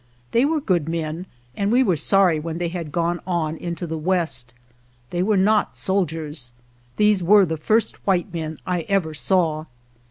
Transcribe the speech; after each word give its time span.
They 0.31 0.45
were 0.45 0.59
good 0.59 0.89
men, 0.89 1.27
and 1.55 1.71
we 1.71 1.83
were 1.83 1.95
sorry 1.95 2.39
when 2.39 2.57
they 2.57 2.69
had 2.69 2.91
gone 2.91 3.19
on 3.27 3.55
into 3.55 3.85
the 3.85 3.99
west. 3.99 4.51
They 5.11 5.21
were 5.21 5.37
not 5.37 5.77
soldiers. 5.77 6.53
These 6.97 7.21
were 7.21 7.45
the 7.45 7.55
first 7.55 7.97
white 8.07 8.33
men 8.33 8.57
I 8.65 8.81
ever 8.89 9.13
saw. 9.13 9.65